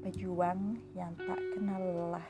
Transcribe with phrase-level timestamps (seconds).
[0.00, 2.28] berjuang yang tak kenal lelah.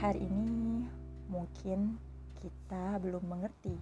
[0.00, 0.88] Hari ini
[1.28, 2.00] mungkin
[2.40, 3.76] kita belum mengerti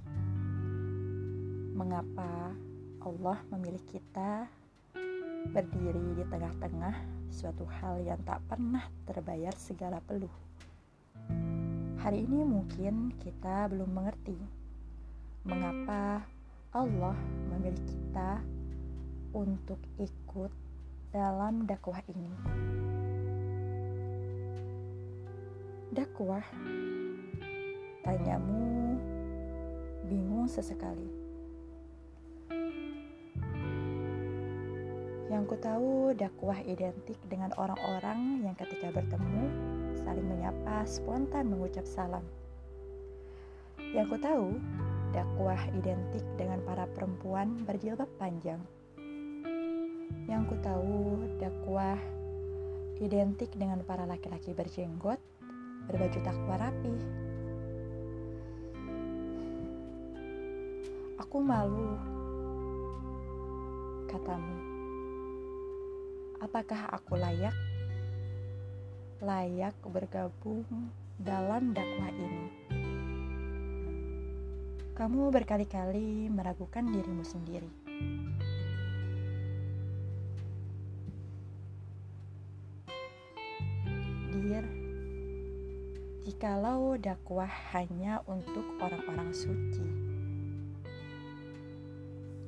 [1.79, 2.51] mengapa
[2.99, 4.51] Allah memilih kita
[5.55, 6.99] berdiri di tengah-tengah
[7.31, 10.35] suatu hal yang tak pernah terbayar segala peluh.
[12.03, 14.35] Hari ini mungkin kita belum mengerti
[15.47, 16.27] mengapa
[16.75, 17.15] Allah
[17.55, 18.43] memilih kita
[19.31, 20.62] untuk ikut
[21.13, 22.33] dalam dakwah ini.
[25.93, 26.41] Dakwah,
[28.01, 28.97] tanyamu
[30.09, 31.13] bingung sesekali.
[35.29, 39.45] Yang ku tahu dakwah identik dengan orang-orang yang ketika bertemu
[40.01, 42.25] saling menyapa spontan mengucap salam.
[43.93, 44.49] Yang ku tahu
[45.13, 48.65] dakwah identik dengan para perempuan berjilbab panjang
[50.31, 51.99] yang ku tahu dakwah
[53.03, 55.19] identik dengan para laki-laki berjenggot,
[55.91, 56.95] berbaju takwa rapi.
[61.19, 61.99] Aku malu,
[64.07, 64.59] katamu.
[66.43, 67.55] Apakah aku layak?
[69.23, 70.67] Layak bergabung
[71.19, 72.47] dalam dakwah ini.
[74.93, 77.71] Kamu berkali-kali meragukan dirimu sendiri.
[86.33, 89.85] Jikalau dakwah hanya untuk orang-orang suci,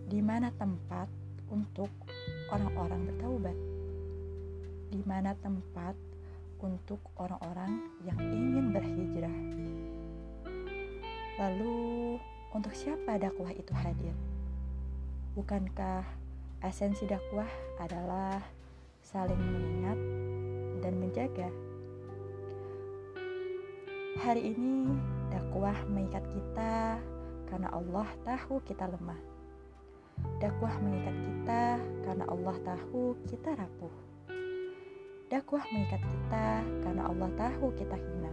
[0.08, 1.04] di mana tempat
[1.52, 1.92] untuk
[2.48, 3.52] orang-orang bertaubat?
[4.88, 5.92] Di mana tempat
[6.64, 9.36] untuk orang-orang yang ingin berhijrah?
[11.44, 12.16] Lalu,
[12.56, 14.16] untuk siapa dakwah itu hadir?
[15.36, 16.08] Bukankah
[16.64, 18.40] esensi dakwah adalah
[19.04, 19.98] saling mengingat
[20.80, 21.63] dan menjaga?
[24.14, 24.94] Hari ini
[25.26, 27.02] dakwah mengikat kita
[27.50, 29.18] karena Allah tahu kita lemah.
[30.38, 31.62] Dakwah mengikat kita
[32.06, 33.90] karena Allah tahu kita rapuh.
[35.26, 36.46] Dakwah mengikat kita
[36.86, 38.32] karena Allah tahu kita hina.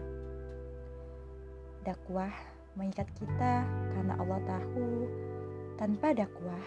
[1.81, 2.29] Dakwah
[2.77, 5.09] mengikat kita karena Allah tahu
[5.81, 6.61] tanpa dakwah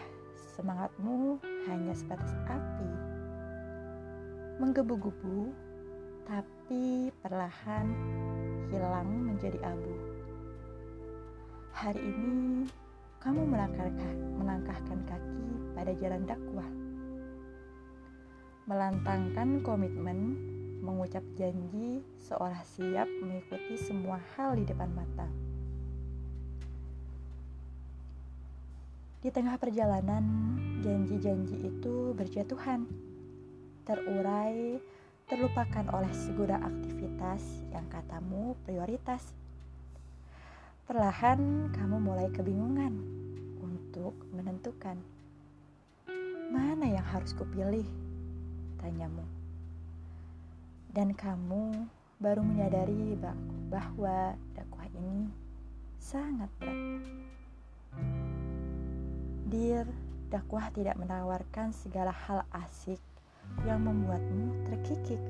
[0.58, 1.38] semangatmu
[1.70, 2.90] hanya sebatas api.
[4.58, 5.54] Menggebu-gebu
[6.26, 7.86] tapi perlahan
[8.74, 9.94] hilang menjadi abu.
[11.70, 12.66] Hari ini
[13.22, 15.46] kamu melangkahkan, melangkahkan kaki
[15.78, 16.70] pada jalan dakwah.
[18.66, 20.34] Melantangkan komitmen,
[20.82, 25.30] mengucap janji seolah siap mengikuti semua hal di depan mata.
[29.22, 30.24] Di tengah perjalanan,
[30.82, 32.90] janji-janji itu berjatuhan,
[33.86, 34.82] terurai
[35.24, 37.40] terlupakan oleh segudang aktivitas
[37.72, 39.32] yang katamu prioritas.
[40.84, 42.92] Perlahan kamu mulai kebingungan
[43.56, 45.00] untuk menentukan
[46.52, 47.88] mana yang harus kupilih,
[48.84, 49.24] tanyamu.
[50.92, 51.88] Dan kamu
[52.20, 53.16] baru menyadari
[53.72, 55.32] bahwa dakwah ini
[55.96, 57.00] sangat berat.
[59.48, 59.88] Dir,
[60.28, 63.00] dakwah tidak menawarkan segala hal asik
[63.64, 65.22] yang membuatmu terkikik.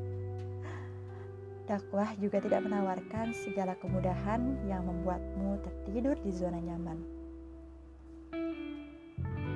[1.64, 7.00] Dakwah juga tidak menawarkan segala kemudahan yang membuatmu tertidur di zona nyaman.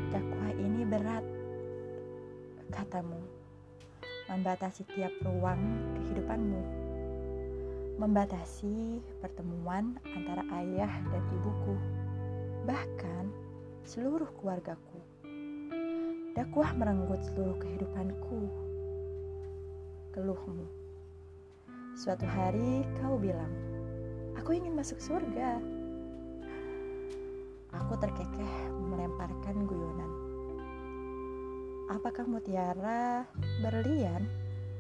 [0.09, 1.21] Dakwah ini berat,
[2.73, 3.21] katamu,
[4.33, 5.61] membatasi tiap ruang
[6.01, 6.63] kehidupanmu,
[8.01, 11.77] membatasi pertemuan antara ayah dan ibuku,
[12.65, 13.29] bahkan
[13.85, 15.08] seluruh keluargaku.
[16.37, 18.41] Dakwah merenggut seluruh kehidupanku.
[20.13, 20.67] Keluhmu.
[21.97, 23.49] Suatu hari kau bilang,
[24.37, 25.57] aku ingin masuk surga.
[27.73, 30.13] Aku terkekeh melemparkan guyonan.
[31.89, 33.25] Apakah mutiara
[33.65, 34.29] berlian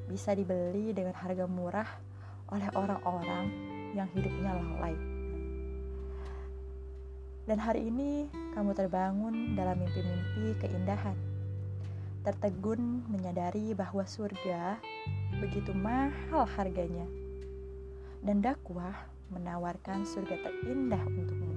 [0.04, 1.88] bisa dibeli dengan harga murah
[2.52, 3.46] oleh orang-orang
[3.96, 4.96] yang hidupnya lalai?
[7.48, 11.16] Dan hari ini kamu terbangun dalam mimpi-mimpi keindahan
[12.26, 14.78] tertegun menyadari bahwa surga
[15.38, 17.06] begitu mahal harganya.
[18.18, 18.94] Dan dakwah
[19.30, 21.54] menawarkan surga terindah untukmu.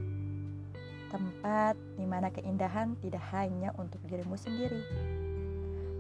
[1.12, 4.80] Tempat di mana keindahan tidak hanya untuk dirimu sendiri.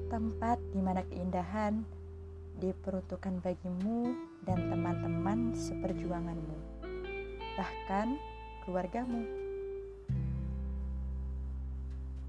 [0.07, 1.83] Tempat di mana keindahan
[2.59, 4.13] diperuntukkan bagimu
[4.47, 6.57] dan teman-teman seperjuanganmu.
[7.57, 8.07] Bahkan
[8.63, 9.50] keluargamu.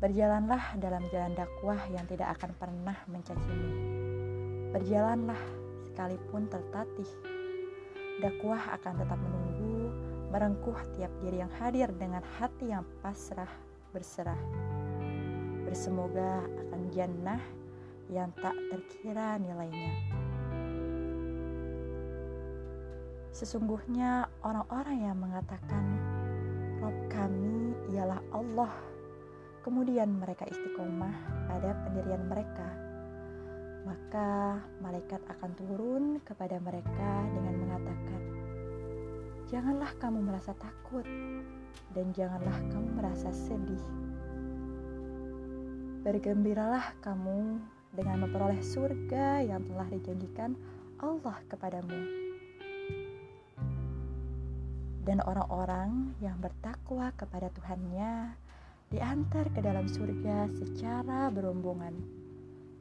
[0.03, 3.71] Berjalanlah dalam jalan dakwah yang tidak akan pernah mencacimu.
[4.75, 5.39] Berjalanlah
[5.87, 7.07] sekalipun tertatih.
[8.19, 9.95] Dakwah akan tetap menunggu,
[10.35, 13.47] merengkuh tiap diri yang hadir dengan hati yang pasrah
[13.95, 14.43] berserah.
[15.71, 17.39] Bersemoga akan jannah
[18.11, 19.95] yang tak terkira nilainya.
[23.31, 25.85] Sesungguhnya orang-orang yang mengatakan
[26.83, 28.92] Rob kami ialah Allah
[29.63, 32.69] Kemudian mereka istiqomah pada pendirian mereka.
[33.83, 38.23] Maka malaikat akan turun kepada mereka dengan mengatakan
[39.53, 41.05] Janganlah kamu merasa takut
[41.93, 43.85] dan janganlah kamu merasa sedih.
[46.01, 47.61] Bergembiralah kamu
[47.93, 50.57] dengan memperoleh surga yang telah dijanjikan
[51.05, 52.01] Allah kepadamu.
[55.05, 58.33] Dan orang-orang yang bertakwa kepada Tuhannya
[58.93, 61.97] diantar ke dalam surga secara berombongan,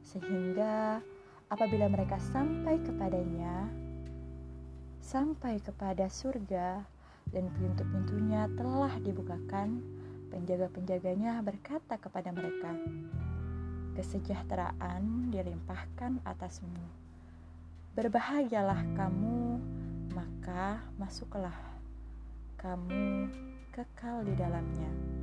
[0.04, 1.00] sehingga
[1.48, 3.72] apabila mereka sampai kepadanya,
[5.00, 6.84] sampai kepada surga
[7.32, 9.80] dan pintu-pintunya telah dibukakan,
[10.28, 12.76] penjaga-penjaganya berkata kepada mereka,
[13.96, 16.84] "Kesejahteraan dilimpahkan atasmu.
[17.96, 19.56] Berbahagialah kamu,
[20.12, 21.72] maka masuklah."
[22.62, 23.26] kamu
[23.74, 25.21] kekal di dalamnya.